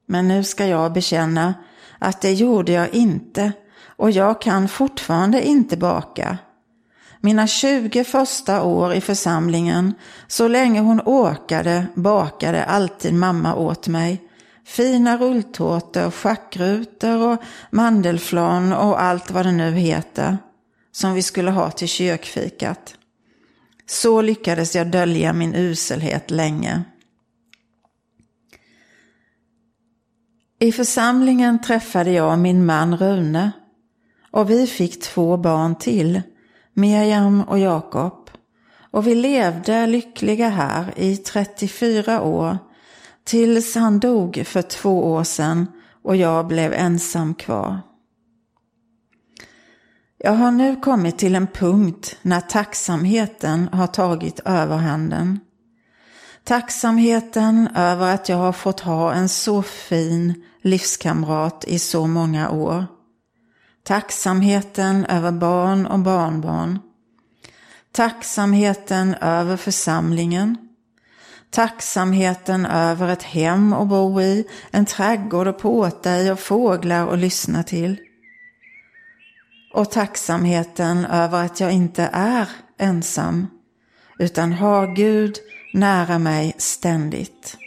Men 0.08 0.28
nu 0.28 0.44
ska 0.44 0.66
jag 0.66 0.94
bekänna 0.94 1.54
att 2.00 2.22
det 2.22 2.34
gjorde 2.34 2.72
jag 2.72 2.94
inte 2.94 3.52
och 4.00 4.12
jag 4.12 4.42
kan 4.42 4.68
fortfarande 4.68 5.48
inte 5.48 5.78
baka. 5.78 6.38
Mina 7.22 7.48
20 7.48 8.04
första 8.04 8.64
år 8.64 8.94
i 8.94 9.02
församlingen, 9.02 9.94
så 10.28 10.48
länge 10.48 10.82
hon 10.82 11.02
orkade, 11.06 11.86
bakade 11.96 12.64
alltid 12.64 13.14
mamma 13.14 13.56
åt 13.56 13.88
mig. 13.88 14.29
Fina 14.70 15.18
rulltårtor, 15.18 16.12
schackrutor 16.12 17.28
och 17.28 17.44
mandelflarn 17.72 18.74
och 18.74 19.02
allt 19.02 19.32
vad 19.32 19.46
det 19.46 19.52
nu 19.52 19.72
heter. 19.72 20.38
Som 20.92 21.14
vi 21.14 21.24
skulle 21.24 21.52
ha 21.52 21.72
till 21.72 21.88
kyrkfikat. 21.88 22.96
Så 23.86 24.22
lyckades 24.22 24.76
jag 24.76 24.92
dölja 24.92 25.34
min 25.34 25.56
uselhet 25.56 26.32
länge. 26.32 26.84
I 30.60 30.72
församlingen 30.72 31.62
träffade 31.62 32.12
jag 32.12 32.40
min 32.40 32.66
man 32.66 32.98
Rune 32.98 33.52
och 34.32 34.50
vi 34.50 34.68
fick 34.68 35.02
två 35.02 35.38
barn 35.38 35.76
till, 35.76 36.22
Miriam 36.74 37.42
och 37.42 37.60
Jakob. 37.60 38.30
Och 38.92 39.08
vi 39.08 39.16
levde 39.16 39.88
lyckliga 39.88 40.50
här 40.50 40.94
i 40.96 41.18
34 41.18 42.22
år 42.22 42.58
tills 43.30 43.76
han 43.76 44.00
dog 44.00 44.44
för 44.46 44.62
två 44.62 45.12
år 45.12 45.24
sedan 45.24 45.68
och 46.04 46.16
jag 46.16 46.48
blev 46.48 46.74
ensam 46.74 47.36
kvar. 47.36 47.82
Jag 50.18 50.32
har 50.32 50.52
nu 50.52 50.76
kommit 50.76 51.18
till 51.18 51.36
en 51.36 51.48
punkt 51.48 52.18
när 52.22 52.42
tacksamheten 52.42 53.70
har 53.72 53.88
tagit 53.88 54.40
överhanden. 54.46 55.40
Tacksamheten 56.44 57.70
över 57.76 58.14
att 58.14 58.30
jag 58.30 58.38
har 58.38 58.52
fått 58.52 58.80
ha 58.80 59.14
en 59.14 59.30
så 59.30 59.62
fin 59.62 60.44
livskamrat 60.62 61.66
i 61.68 61.80
så 61.80 62.08
många 62.08 62.50
år. 62.50 62.86
Tacksamheten 63.84 65.06
över 65.06 65.32
barn 65.32 65.86
och 65.86 66.00
barnbarn. 66.00 66.80
Tacksamheten 67.92 69.16
över 69.16 69.58
församlingen. 69.58 70.69
Tacksamheten 71.52 72.66
över 72.66 73.08
ett 73.08 73.24
hem 73.24 73.74
att 73.74 73.88
bo 73.88 74.22
i, 74.22 74.48
en 74.72 74.86
trädgård 74.86 75.48
att 75.48 75.60
påta 75.60 76.18
i 76.18 76.32
och 76.32 76.40
fåglar 76.40 77.14
att 77.14 77.20
lyssna 77.20 77.64
till. 77.64 78.00
Och 79.74 79.92
tacksamheten 79.92 81.06
över 81.06 81.46
att 81.46 81.60
jag 81.60 81.72
inte 81.72 82.10
är 82.14 82.50
ensam, 82.78 83.48
utan 84.20 84.54
har 84.54 84.96
Gud 84.96 85.38
nära 85.74 86.20
mig 86.20 86.56
ständigt. 86.58 87.58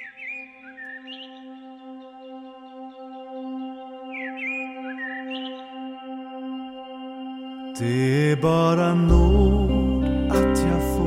Det 7.78 8.30
är 8.32 8.36
bara 8.36 8.94
nåd 8.94 10.04
att 10.30 10.58
jag 10.58 10.96
får 10.96 11.01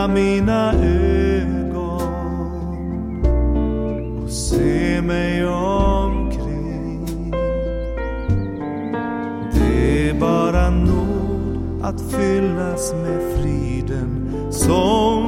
Öppna 0.00 0.14
mina 0.14 0.72
ögon 0.72 2.02
och 4.24 4.30
se 4.30 5.02
mig 5.02 5.46
omkring. 5.46 7.30
Det 9.52 10.08
är 10.08 10.14
bara 10.14 10.70
nåd 10.70 11.82
att 11.82 12.00
fyllas 12.00 12.94
med 12.94 13.36
friden 13.36 14.32
som 14.50 15.19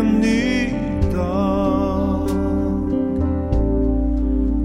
en 0.00 0.20
ny 0.20 0.74
dag. 1.14 2.28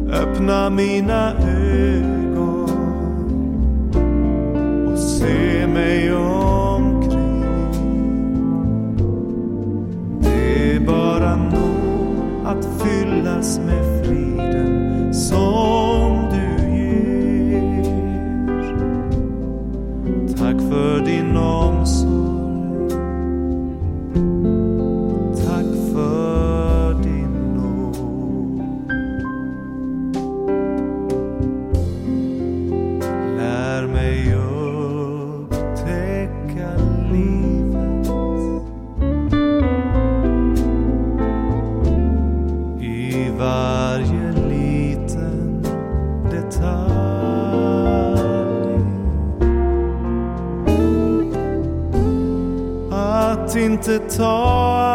Öppna 0.10 0.70
mina 0.70 1.34
ögon 1.34 2.70
och 4.88 5.00
se 5.00 5.68
mig 5.68 6.14
omkring. 6.16 7.44
Det 10.20 10.76
är 10.76 10.80
bara 10.80 11.36
nog 11.36 12.46
att 12.46 12.68
fyllas 12.82 13.60
med 13.60 13.85
Att 53.86 53.92
inte 53.92 54.95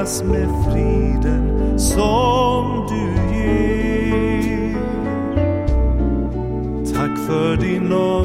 fyllas 0.00 0.22
med 0.22 0.48
friden 0.64 1.78
som 1.78 2.86
du 2.88 3.36
ger. 3.36 4.74
Tack 6.94 7.18
för 7.26 7.56
din 7.56 7.82
nåd. 7.82 8.19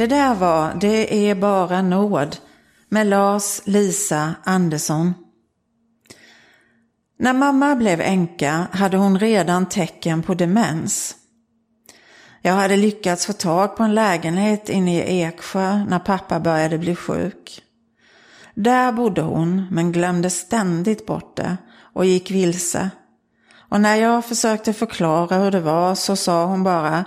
Det 0.00 0.06
där 0.06 0.34
var 0.34 0.74
Det 0.74 1.30
är 1.30 1.34
bara 1.34 1.82
nåd 1.82 2.36
med 2.88 3.06
Lars 3.06 3.60
Lisa 3.64 4.34
Andersson. 4.44 5.14
När 7.18 7.32
mamma 7.32 7.76
blev 7.76 8.00
änka 8.00 8.66
hade 8.72 8.96
hon 8.96 9.18
redan 9.18 9.68
tecken 9.68 10.22
på 10.22 10.34
demens. 10.34 11.16
Jag 12.42 12.52
hade 12.52 12.76
lyckats 12.76 13.26
få 13.26 13.32
tag 13.32 13.76
på 13.76 13.82
en 13.82 13.94
lägenhet 13.94 14.68
inne 14.68 15.04
i 15.04 15.22
Eksjö 15.22 15.84
när 15.84 15.98
pappa 15.98 16.40
började 16.40 16.78
bli 16.78 16.94
sjuk. 16.94 17.62
Där 18.54 18.92
bodde 18.92 19.22
hon 19.22 19.66
men 19.70 19.92
glömde 19.92 20.30
ständigt 20.30 21.06
bort 21.06 21.36
det 21.36 21.56
och 21.92 22.04
gick 22.04 22.30
vilse. 22.30 22.90
Och 23.68 23.80
när 23.80 23.96
jag 23.96 24.24
försökte 24.24 24.72
förklara 24.72 25.36
hur 25.36 25.50
det 25.50 25.60
var 25.60 25.94
så 25.94 26.16
sa 26.16 26.44
hon 26.44 26.62
bara 26.62 27.04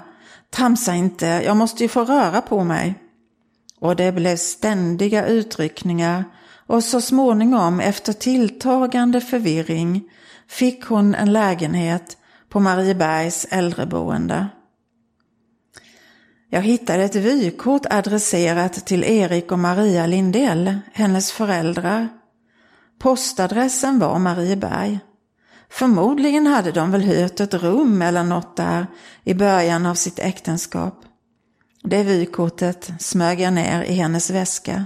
Tramsa 0.54 0.96
inte, 0.96 1.26
jag 1.26 1.58
måste 1.58 1.84
ju 1.84 1.90
få 1.90 2.06
röra 2.06 2.42
på 2.42 2.64
mig. 2.64 2.96
Och 3.80 3.96
det 3.96 4.12
blev 4.12 4.38
ständiga 4.38 5.26
utryckningar 5.26 6.24
och 6.68 6.84
så 6.84 7.02
småningom 7.02 7.80
efter 7.80 8.14
tilltagande 8.14 9.22
förvirring 9.22 10.10
fick 10.48 10.86
hon 10.86 11.16
en 11.16 11.34
lägenhet 11.34 12.18
på 12.50 12.60
Mariebergs 12.60 13.48
äldreboende. 13.50 14.48
Jag 16.50 16.62
hittade 16.62 17.04
ett 17.04 17.16
vykort 17.16 17.86
adresserat 17.90 18.86
till 18.86 19.04
Erik 19.04 19.52
och 19.52 19.60
Maria 19.60 20.08
Lindell, 20.08 20.80
hennes 20.94 21.32
föräldrar. 21.32 22.08
Postadressen 23.00 24.00
var 24.00 24.20
Marieberg. 24.20 25.00
Förmodligen 25.74 26.48
hade 26.48 26.72
de 26.72 26.92
väl 26.92 27.02
hyrt 27.02 27.40
ett 27.40 27.54
rum 27.54 28.02
eller 28.02 28.24
något 28.24 28.58
där 28.58 28.88
i 29.24 29.34
början 29.34 29.86
av 29.86 29.96
sitt 29.96 30.20
äktenskap. 30.20 31.06
Det 31.84 32.04
vykortet 32.04 32.92
smög 33.00 33.40
jag 33.40 33.54
ner 33.54 33.84
i 33.84 33.94
hennes 33.94 34.30
väska. 34.30 34.86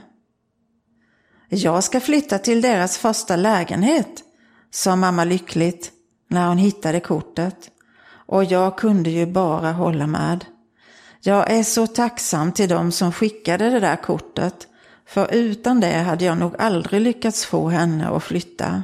Jag 1.49 1.83
ska 1.83 1.99
flytta 1.99 2.39
till 2.39 2.61
deras 2.61 2.97
första 2.97 3.35
lägenhet, 3.35 4.23
sa 4.71 4.95
mamma 4.95 5.23
lyckligt 5.23 5.91
när 6.29 6.47
hon 6.47 6.57
hittade 6.57 6.99
kortet. 6.99 7.71
Och 8.09 8.43
jag 8.43 8.77
kunde 8.77 9.09
ju 9.09 9.25
bara 9.25 9.71
hålla 9.71 10.07
med. 10.07 10.45
Jag 11.21 11.51
är 11.51 11.63
så 11.63 11.87
tacksam 11.87 12.51
till 12.51 12.69
dem 12.69 12.91
som 12.91 13.11
skickade 13.11 13.69
det 13.69 13.79
där 13.79 13.95
kortet, 13.95 14.67
för 15.07 15.33
utan 15.33 15.79
det 15.79 15.97
hade 15.97 16.25
jag 16.25 16.37
nog 16.37 16.55
aldrig 16.59 17.01
lyckats 17.01 17.45
få 17.45 17.69
henne 17.69 18.07
att 18.07 18.23
flytta. 18.23 18.83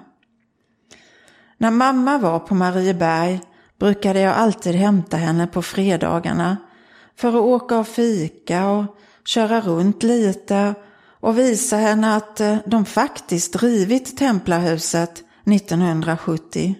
När 1.63 1.71
mamma 1.71 2.17
var 2.17 2.39
på 2.39 2.55
Marieberg 2.55 3.41
brukade 3.79 4.19
jag 4.19 4.35
alltid 4.35 4.75
hämta 4.75 5.17
henne 5.17 5.47
på 5.47 5.61
fredagarna 5.61 6.57
för 7.15 7.27
att 7.27 7.35
åka 7.35 7.77
och 7.77 7.87
fika 7.87 8.69
och 8.69 8.97
köra 9.25 9.61
runt 9.61 10.03
lite 10.03 10.73
och 11.19 11.39
visa 11.39 11.77
henne 11.77 12.15
att 12.15 12.39
eh, 12.39 12.57
de 12.65 12.85
faktiskt 12.85 13.63
rivit 13.63 14.17
templarhuset 14.17 15.23
1970. 15.45 16.75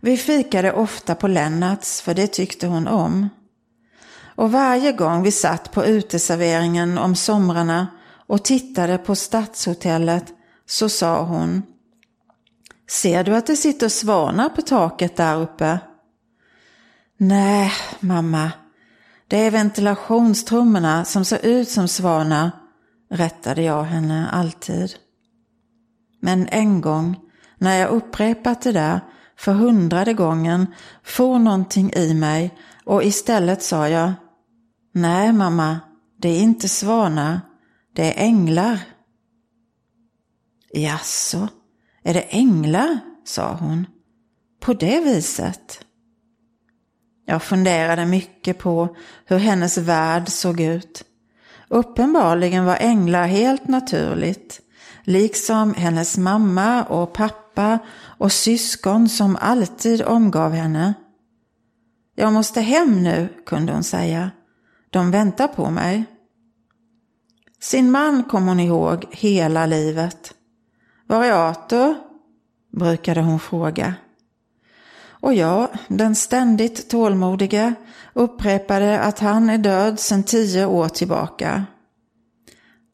Vi 0.00 0.16
fikade 0.16 0.72
ofta 0.72 1.14
på 1.14 1.28
Lennarts 1.28 2.00
för 2.00 2.14
det 2.14 2.26
tyckte 2.26 2.66
hon 2.66 2.88
om. 2.88 3.28
Och 4.34 4.52
varje 4.52 4.92
gång 4.92 5.22
vi 5.22 5.30
satt 5.30 5.72
på 5.72 5.84
uteserveringen 5.84 6.98
om 6.98 7.14
somrarna 7.14 7.86
och 8.26 8.44
tittade 8.44 8.98
på 8.98 9.14
stadshotellet 9.14 10.24
så 10.66 10.88
sa 10.88 11.22
hon 11.22 11.62
Ser 12.90 13.24
du 13.24 13.36
att 13.36 13.46
det 13.46 13.56
sitter 13.56 13.88
svanar 13.88 14.48
på 14.48 14.62
taket 14.62 15.16
där 15.16 15.40
uppe? 15.40 15.78
Nej, 17.16 17.72
mamma. 18.00 18.52
Det 19.28 19.36
är 19.36 19.50
ventilationstrummorna 19.50 21.04
som 21.04 21.24
ser 21.24 21.46
ut 21.46 21.68
som 21.68 21.88
svanar, 21.88 22.50
rättade 23.10 23.62
jag 23.62 23.82
henne 23.82 24.28
alltid. 24.30 24.94
Men 26.20 26.48
en 26.48 26.80
gång, 26.80 27.20
när 27.58 27.76
jag 27.76 27.90
upprepat 27.90 28.62
det 28.62 28.72
där 28.72 29.00
för 29.36 29.52
hundrade 29.52 30.14
gången, 30.14 30.66
for 31.04 31.38
någonting 31.38 31.92
i 31.92 32.14
mig 32.14 32.58
och 32.84 33.04
istället 33.04 33.62
sa 33.62 33.88
jag 33.88 34.12
Nej, 34.92 35.32
mamma, 35.32 35.80
det 36.18 36.28
är 36.28 36.40
inte 36.40 36.68
svanar, 36.68 37.40
det 37.94 38.14
är 38.14 38.24
änglar. 38.24 38.80
Jaså, 40.72 41.48
är 42.02 42.14
det 42.14 42.20
änglar? 42.20 42.98
sa 43.24 43.54
hon. 43.54 43.86
På 44.60 44.72
det 44.72 45.00
viset? 45.00 45.84
Jag 47.26 47.42
funderade 47.42 48.06
mycket 48.06 48.58
på 48.58 48.96
hur 49.26 49.38
hennes 49.38 49.78
värld 49.78 50.28
såg 50.28 50.60
ut. 50.60 51.04
Uppenbarligen 51.68 52.64
var 52.64 52.76
änglar 52.80 53.26
helt 53.26 53.68
naturligt, 53.68 54.60
liksom 55.04 55.74
hennes 55.74 56.18
mamma 56.18 56.84
och 56.84 57.12
pappa 57.12 57.78
och 58.18 58.32
syskon 58.32 59.08
som 59.08 59.36
alltid 59.40 60.02
omgav 60.02 60.52
henne. 60.52 60.94
Jag 62.14 62.32
måste 62.32 62.60
hem 62.60 63.02
nu, 63.02 63.28
kunde 63.46 63.72
hon 63.72 63.84
säga. 63.84 64.30
De 64.90 65.10
väntar 65.10 65.48
på 65.48 65.70
mig. 65.70 66.04
Sin 67.60 67.90
man 67.90 68.24
kom 68.24 68.48
hon 68.48 68.60
ihåg 68.60 69.04
hela 69.10 69.66
livet. 69.66 70.34
Var 71.10 71.24
är 71.24 71.32
Arthur? 71.32 71.94
brukade 72.72 73.20
hon 73.22 73.40
fråga. 73.40 73.94
Och 75.10 75.34
jag, 75.34 75.68
den 75.88 76.14
ständigt 76.14 76.90
tålmodiga, 76.90 77.74
upprepade 78.14 79.00
att 79.00 79.18
han 79.18 79.50
är 79.50 79.58
död 79.58 80.00
sedan 80.00 80.22
tio 80.22 80.66
år 80.66 80.88
tillbaka. 80.88 81.64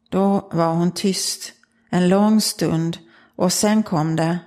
Då 0.09 0.49
var 0.51 0.73
hon 0.73 0.91
tyst 0.91 1.53
en 1.89 2.09
lång 2.09 2.41
stund 2.41 2.97
och 3.35 3.53
sen 3.53 3.83
kom 3.83 4.15
det. 4.15 4.39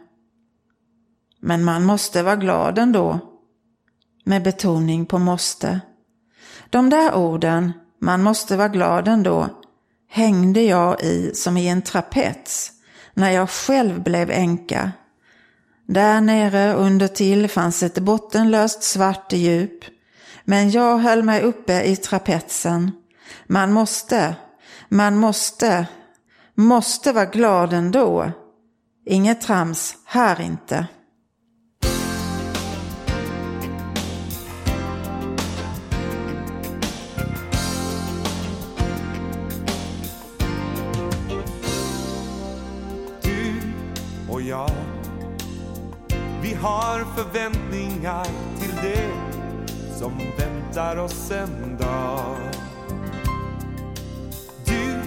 Men 1.40 1.64
man 1.64 1.84
måste 1.84 2.22
vara 2.22 2.36
glad 2.36 2.78
ändå. 2.78 3.18
Med 4.24 4.42
betoning 4.42 5.06
på 5.06 5.18
måste. 5.18 5.80
De 6.70 6.90
där 6.90 7.14
orden, 7.14 7.72
man 8.00 8.22
måste 8.22 8.56
vara 8.56 8.68
glad 8.68 9.08
ändå, 9.08 9.48
hängde 10.08 10.62
jag 10.62 11.02
i 11.02 11.34
som 11.34 11.56
i 11.56 11.68
en 11.68 11.82
trapets 11.82 12.79
när 13.14 13.30
jag 13.30 13.50
själv 13.50 14.02
blev 14.02 14.30
änka. 14.30 14.92
Där 15.86 16.20
nere 16.20 16.74
under 16.74 17.08
till 17.08 17.48
fanns 17.48 17.82
ett 17.82 17.98
bottenlöst 17.98 18.82
svart 18.82 19.32
djup, 19.32 19.84
men 20.44 20.70
jag 20.70 20.98
höll 20.98 21.22
mig 21.22 21.42
uppe 21.42 21.82
i 21.82 21.96
trapetsen, 21.96 22.92
Man 23.46 23.72
måste, 23.72 24.36
man 24.88 25.16
måste, 25.16 25.86
måste 26.54 27.12
vara 27.12 27.24
glad 27.24 27.72
ändå. 27.72 28.32
Inget 29.06 29.40
trams 29.40 29.96
här 30.04 30.40
inte. 30.40 30.86
Har 47.00 47.24
förväntningar 47.24 48.24
till 48.60 48.74
det 48.82 49.10
som 49.98 50.18
väntar 50.38 50.96
oss 50.96 51.30
en 51.30 51.76
dag 51.76 52.36
Du 54.64 55.00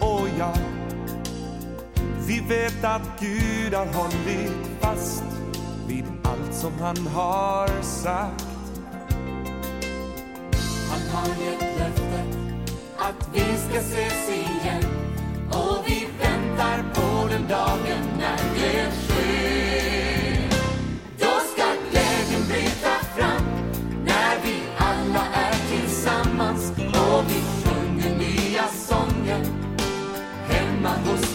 och 0.00 0.28
jag 0.38 0.58
Vi 2.26 2.40
vet 2.40 2.84
att 2.84 3.20
Gud 3.20 3.74
har 3.74 3.86
hållit 3.86 4.52
fast 4.80 5.24
vid 5.88 6.04
allt 6.22 6.54
som 6.54 6.72
han 6.80 7.06
har 7.06 7.82
sagt 7.82 8.44
Han 10.90 11.00
har 11.12 11.28
gett 11.28 11.78
löftet 11.78 12.38
att 12.98 13.28
vi 13.32 13.40
ska 13.40 13.78
ses 13.78 14.28
igen 14.28 14.84
och 15.50 15.84
vi 15.86 16.08
väntar 16.20 16.84
på 16.94 17.28
den 17.28 17.48
dagen 17.48 18.18
när 18.18 18.36
det 18.54 18.92
sker. 18.92 19.13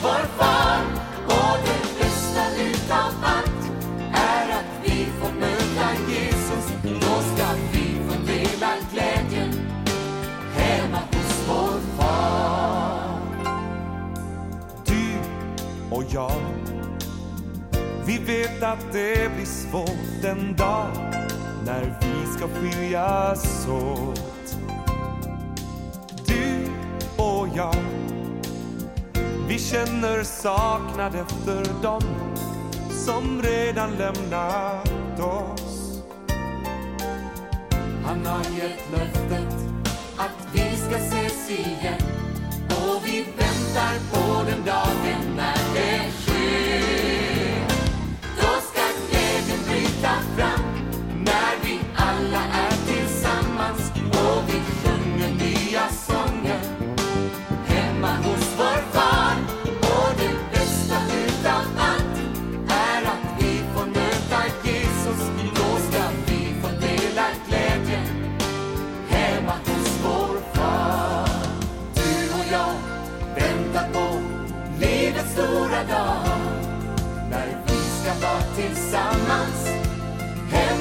Vår 0.02 0.26
far. 0.38 0.82
Och 1.26 1.58
det 1.66 2.00
bästa 2.00 2.42
utav 2.62 3.14
allt 3.24 3.72
är 4.14 4.50
att 4.60 4.72
vi 4.84 5.06
får 5.20 5.32
möta 5.32 6.12
Jesus. 6.12 6.74
Då 6.84 7.22
ska 7.36 7.48
vi 7.72 8.02
få 8.08 8.26
dela 8.26 8.72
glädjen 8.94 9.54
hemma 10.54 10.98
hos 10.98 11.48
vår 11.48 11.80
far. 11.98 13.20
Du 14.86 15.18
och 15.96 16.04
jag 16.10 16.42
Vi 18.06 18.18
vet 18.18 18.64
att 18.64 18.92
det 18.92 19.36
blir 19.36 19.46
svårt 19.46 20.24
en 20.24 20.56
dag 20.56 20.88
när 21.66 22.00
vi 22.02 22.38
ska 22.38 22.48
skiljas 22.48 23.68
åt 23.68 24.56
Du 26.26 26.68
och 27.18 27.48
jag 27.56 27.89
vi 29.60 29.66
känner 29.66 30.24
saknad 30.24 31.16
efter 31.16 31.82
dem 31.84 32.02
som 33.06 33.42
redan 33.42 33.92
lämnat 33.92 35.20
oss. 35.20 36.02
Han 38.06 38.26
har 38.26 38.44
gett 38.44 38.92
löftet 38.92 39.56
att 40.18 40.48
vi 40.54 40.78
ska 40.78 40.96
ses 40.96 41.50
igen. 41.50 42.02
Och 42.68 43.02
vi 43.06 43.24
väntar 43.24 44.00
på 44.12 44.44
den 44.50 44.66
dagen 44.66 45.36
när 45.36 45.74
det 45.74 46.12
sker. 46.22 47.68
Då 48.36 48.62
ska 48.62 48.82
glädjen 49.10 49.60
bryta 49.68 50.12
fram. 50.38 50.59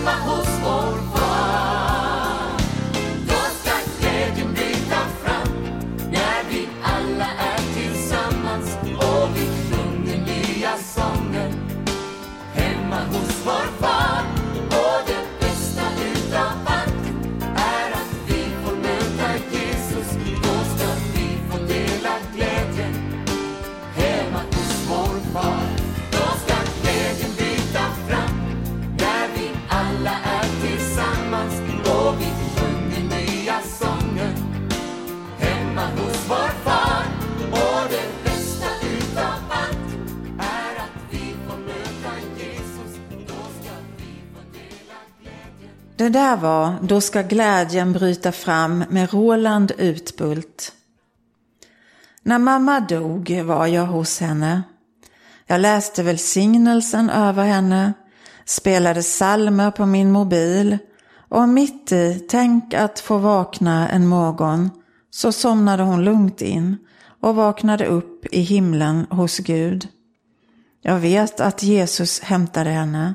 Hemma 0.09 0.48
Det 46.09 46.13
där 46.13 46.37
var 46.37 46.75
Då 46.83 47.01
ska 47.01 47.23
glädjen 47.23 47.93
bryta 47.93 48.33
fram 48.33 48.85
med 48.89 49.13
Roland 49.13 49.73
Utbult. 49.79 50.73
När 52.23 52.39
mamma 52.39 52.81
dog 52.81 53.41
var 53.45 53.67
jag 53.67 53.87
hos 53.87 54.21
henne. 54.21 54.63
Jag 55.47 55.61
läste 55.61 56.03
välsignelsen 56.03 57.11
över 57.11 57.45
henne, 57.45 57.93
spelade 58.45 59.03
salmer 59.03 59.71
på 59.71 59.87
min 59.87 60.13
mobil 60.13 60.79
och 61.29 61.49
mitt 61.49 61.93
i 61.93 62.27
tänk 62.29 62.75
att 62.75 63.01
få 63.01 63.19
vakna 63.19 63.89
en 63.89 64.07
morgon 64.07 64.71
så 65.11 65.33
somnade 65.33 65.83
hon 65.83 66.05
lugnt 66.05 66.43
in 66.43 66.77
och 67.21 67.35
vaknade 67.35 67.87
upp 67.87 68.27
i 68.33 68.41
himlen 68.41 69.07
hos 69.11 69.39
Gud. 69.39 69.89
Jag 70.83 70.99
vet 70.99 71.41
att 71.41 71.63
Jesus 71.63 72.21
hämtade 72.21 72.71
henne. 72.71 73.15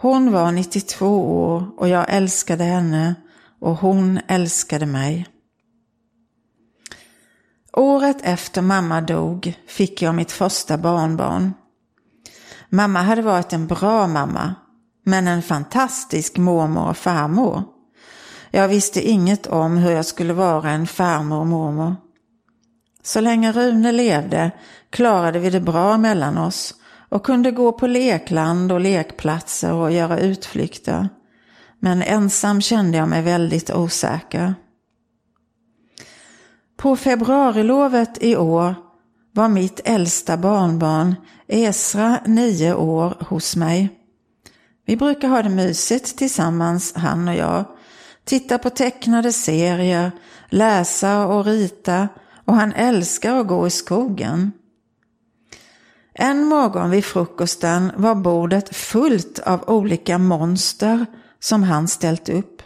Hon 0.00 0.32
var 0.32 0.52
92 0.52 1.06
år 1.46 1.70
och 1.76 1.88
jag 1.88 2.06
älskade 2.08 2.64
henne 2.64 3.14
och 3.60 3.76
hon 3.76 4.20
älskade 4.28 4.86
mig. 4.86 5.26
Året 7.72 8.16
efter 8.22 8.62
mamma 8.62 9.00
dog 9.00 9.58
fick 9.68 10.02
jag 10.02 10.14
mitt 10.14 10.32
första 10.32 10.78
barnbarn. 10.78 11.52
Mamma 12.68 13.02
hade 13.02 13.22
varit 13.22 13.52
en 13.52 13.66
bra 13.66 14.06
mamma, 14.06 14.54
men 15.04 15.28
en 15.28 15.42
fantastisk 15.42 16.36
mormor 16.36 16.88
och 16.88 16.96
farmor. 16.96 17.62
Jag 18.50 18.68
visste 18.68 19.08
inget 19.08 19.46
om 19.46 19.76
hur 19.76 19.90
jag 19.90 20.06
skulle 20.06 20.32
vara 20.32 20.70
en 20.70 20.86
farmor 20.86 21.38
och 21.38 21.46
mormor. 21.46 21.96
Så 23.02 23.20
länge 23.20 23.52
Rune 23.52 23.92
levde 23.92 24.50
klarade 24.90 25.38
vi 25.38 25.50
det 25.50 25.60
bra 25.60 25.98
mellan 25.98 26.38
oss 26.38 26.74
och 27.08 27.26
kunde 27.26 27.50
gå 27.50 27.72
på 27.72 27.86
lekland 27.86 28.72
och 28.72 28.80
lekplatser 28.80 29.72
och 29.72 29.92
göra 29.92 30.18
utflykter. 30.18 31.08
Men 31.80 32.02
ensam 32.02 32.60
kände 32.60 32.98
jag 32.98 33.08
mig 33.08 33.22
väldigt 33.22 33.70
osäker. 33.70 34.54
På 36.76 36.96
februarilovet 36.96 38.22
i 38.22 38.36
år 38.36 38.74
var 39.32 39.48
mitt 39.48 39.80
äldsta 39.84 40.36
barnbarn 40.36 41.14
Esra 41.48 42.18
nio 42.26 42.74
år 42.74 43.16
hos 43.20 43.56
mig. 43.56 43.88
Vi 44.86 44.96
brukar 44.96 45.28
ha 45.28 45.42
det 45.42 45.48
mysigt 45.48 46.18
tillsammans, 46.18 46.94
han 46.94 47.28
och 47.28 47.34
jag. 47.34 47.64
Titta 48.24 48.58
på 48.58 48.70
tecknade 48.70 49.32
serier, 49.32 50.12
läsa 50.48 51.26
och 51.26 51.44
rita 51.44 52.08
och 52.44 52.54
han 52.54 52.72
älskar 52.72 53.36
att 53.36 53.46
gå 53.46 53.66
i 53.66 53.70
skogen. 53.70 54.52
En 56.20 56.44
morgon 56.44 56.90
vid 56.90 57.04
frukosten 57.04 57.92
var 57.96 58.14
bordet 58.14 58.76
fullt 58.76 59.38
av 59.38 59.70
olika 59.70 60.18
monster 60.18 61.06
som 61.40 61.62
han 61.62 61.88
ställt 61.88 62.28
upp. 62.28 62.62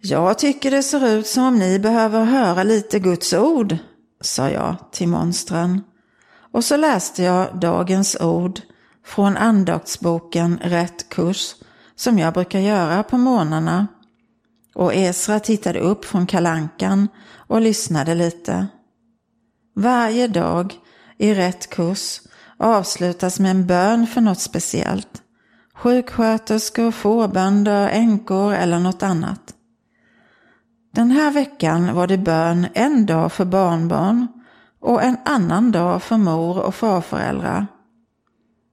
Jag 0.00 0.38
tycker 0.38 0.70
det 0.70 0.82
ser 0.82 1.08
ut 1.08 1.26
som 1.26 1.44
om 1.44 1.58
ni 1.58 1.78
behöver 1.78 2.24
höra 2.24 2.62
lite 2.62 2.98
Guds 2.98 3.32
ord, 3.32 3.76
sa 4.20 4.50
jag 4.50 4.76
till 4.92 5.08
monstren. 5.08 5.82
Och 6.52 6.64
så 6.64 6.76
läste 6.76 7.22
jag 7.22 7.60
dagens 7.60 8.16
ord 8.20 8.60
från 9.06 9.36
andaktsboken 9.36 10.58
Rätt 10.62 11.08
kurs 11.08 11.54
som 11.96 12.18
jag 12.18 12.34
brukar 12.34 12.58
göra 12.58 13.02
på 13.02 13.18
morgnarna. 13.18 13.86
och 14.74 14.94
Esra 14.94 15.40
tittade 15.40 15.78
upp 15.78 16.04
från 16.04 16.26
kalankan 16.26 17.08
och 17.34 17.60
lyssnade 17.60 18.14
lite. 18.14 18.66
Varje 19.74 20.28
dag 20.28 20.74
i 21.20 21.34
rätt 21.34 21.70
kurs 21.70 22.20
avslutas 22.56 23.40
med 23.40 23.50
en 23.50 23.66
bön 23.66 24.06
för 24.06 24.20
något 24.20 24.40
speciellt. 24.40 25.22
Sjuksköterskor, 25.74 26.90
fårbönder, 26.90 27.88
änkor 27.88 28.54
eller 28.54 28.78
något 28.78 29.02
annat. 29.02 29.54
Den 30.94 31.10
här 31.10 31.30
veckan 31.30 31.94
var 31.94 32.06
det 32.06 32.18
bön 32.18 32.66
en 32.74 33.06
dag 33.06 33.32
för 33.32 33.44
barnbarn 33.44 34.26
och 34.80 35.02
en 35.02 35.16
annan 35.24 35.72
dag 35.72 36.02
för 36.02 36.16
mor 36.16 36.58
och 36.58 36.74
farföräldrar. 36.74 37.66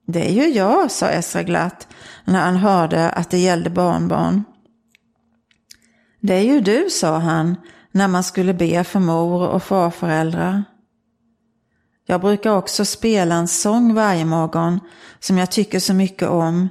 Det 0.08 0.30
är 0.30 0.34
ju 0.34 0.54
jag, 0.54 0.91
sa 0.91 1.10
Esra 1.10 1.43
glatt 1.43 1.88
när 2.26 2.41
han 2.41 2.56
hörde 2.56 3.10
att 3.10 3.30
det 3.30 3.38
gällde 3.38 3.70
barnbarn. 3.70 4.43
Det 6.22 6.34
är 6.34 6.43
ju 6.43 6.62
du, 6.62 6.89
sa 6.89 7.18
han 7.18 7.56
när 7.91 8.08
man 8.08 8.24
skulle 8.24 8.54
be 8.54 8.84
för 8.84 9.00
mor 9.00 9.48
och 9.48 9.64
farföräldrar. 9.64 10.64
Jag 12.10 12.22
brukar 12.22 12.51
också 12.51 12.86
spela 12.86 13.36
en 13.36 13.47
sång 13.47 13.93
varje 13.93 14.26
morgon 14.26 14.80
som 15.20 15.38
jag 15.38 15.51
tycker 15.51 15.80
så 15.80 15.93
mycket 15.93 16.28
om. 16.28 16.70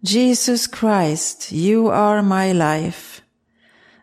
Jesus 0.00 0.70
Christ, 0.80 1.52
you 1.52 1.92
are 1.92 2.22
my 2.22 2.54
life. 2.54 3.22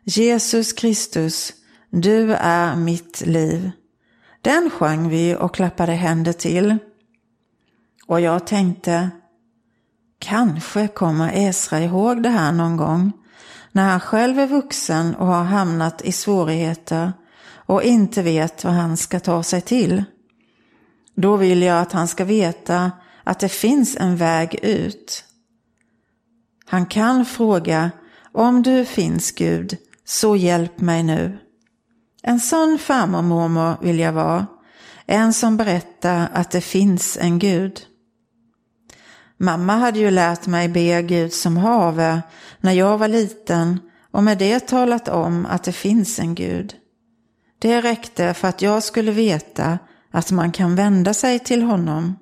Jesus 0.03 0.73
Kristus, 0.73 1.53
du 1.89 2.33
är 2.33 2.75
mitt 2.75 3.21
liv. 3.21 3.71
Den 4.41 4.69
sjöng 4.69 5.09
vi 5.09 5.35
och 5.35 5.55
klappade 5.55 5.91
händer 5.91 6.33
till. 6.33 6.77
Och 8.07 8.21
jag 8.21 8.47
tänkte, 8.47 9.09
kanske 10.19 10.87
kommer 10.87 11.31
Esra 11.33 11.79
ihåg 11.79 12.23
det 12.23 12.29
här 12.29 12.51
någon 12.51 12.77
gång, 12.77 13.11
när 13.71 13.89
han 13.89 13.99
själv 13.99 14.39
är 14.39 14.47
vuxen 14.47 15.15
och 15.15 15.27
har 15.27 15.43
hamnat 15.43 16.01
i 16.01 16.11
svårigheter 16.11 17.13
och 17.55 17.83
inte 17.83 18.21
vet 18.21 18.63
vad 18.63 18.73
han 18.73 18.97
ska 18.97 19.19
ta 19.19 19.43
sig 19.43 19.61
till. 19.61 20.03
Då 21.15 21.37
vill 21.37 21.61
jag 21.61 21.81
att 21.81 21.91
han 21.91 22.07
ska 22.07 22.25
veta 22.25 22.91
att 23.23 23.39
det 23.39 23.49
finns 23.49 23.95
en 23.95 24.17
väg 24.17 24.59
ut. 24.61 25.23
Han 26.65 26.85
kan 26.85 27.25
fråga, 27.25 27.91
om 28.31 28.63
du 28.63 28.85
finns 28.85 29.31
Gud, 29.31 29.77
så 30.05 30.35
hjälp 30.35 30.81
mig 30.81 31.03
nu. 31.03 31.39
En 32.23 32.39
sån 32.39 32.79
farmor 32.79 33.21
mormor 33.21 33.77
vill 33.81 33.99
jag 33.99 34.13
vara, 34.13 34.47
en 35.05 35.33
som 35.33 35.57
berättar 35.57 36.29
att 36.33 36.51
det 36.51 36.61
finns 36.61 37.17
en 37.21 37.39
Gud. 37.39 37.81
Mamma 39.37 39.75
hade 39.75 39.99
ju 39.99 40.11
lärt 40.11 40.47
mig 40.47 40.69
be 40.69 41.01
Gud 41.01 41.33
som 41.33 41.57
have 41.57 42.21
när 42.59 42.71
jag 42.71 42.97
var 42.97 43.07
liten 43.07 43.79
och 44.11 44.23
med 44.23 44.37
det 44.37 44.59
talat 44.59 45.07
om 45.07 45.45
att 45.45 45.63
det 45.63 45.71
finns 45.71 46.19
en 46.19 46.35
Gud. 46.35 46.75
Det 47.59 47.81
räckte 47.81 48.33
för 48.33 48.47
att 48.47 48.61
jag 48.61 48.83
skulle 48.83 49.11
veta 49.11 49.79
att 50.11 50.31
man 50.31 50.51
kan 50.51 50.75
vända 50.75 51.13
sig 51.13 51.39
till 51.39 51.63
honom. 51.63 52.15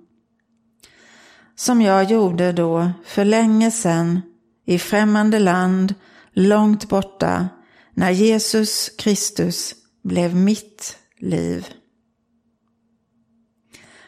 Som 1.55 1.81
jag 1.81 2.03
gjorde 2.03 2.51
då 2.51 2.91
för 3.05 3.25
länge 3.25 3.71
sedan 3.71 4.21
i 4.65 4.79
främmande 4.79 5.39
land, 5.39 5.95
långt 6.33 6.89
borta, 6.89 7.49
när 7.93 8.11
Jesus 8.11 8.89
Kristus 8.97 9.75
blev 10.03 10.35
mitt 10.35 10.97
liv. 11.19 11.67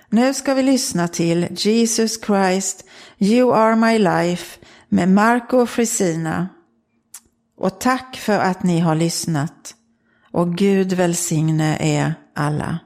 Nu 0.09 0.33
ska 0.33 0.53
vi 0.53 0.63
lyssna 0.63 1.07
till 1.07 1.47
Jesus 1.51 2.21
Christ, 2.25 2.85
You 3.17 3.53
are 3.53 3.75
my 3.75 3.99
life 3.99 4.59
med 4.89 5.09
Marco 5.09 5.65
Frisina. 5.65 6.47
Och 7.57 7.79
tack 7.79 8.15
för 8.15 8.39
att 8.39 8.63
ni 8.63 8.79
har 8.79 8.95
lyssnat. 8.95 9.75
Och 10.31 10.55
Gud 10.57 10.93
välsigne 10.93 11.77
er 11.79 12.13
alla. 12.35 12.79